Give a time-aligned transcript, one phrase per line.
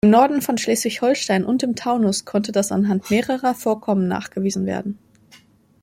[0.03, 4.97] Im Norden von Schleswig-Holstein und im Taunus konnte das anhand mehrerer Vorkommen nachgewiesen werden.